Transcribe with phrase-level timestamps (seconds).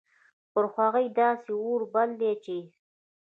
[0.51, 2.57] پر هغو داسي اور بل ده چې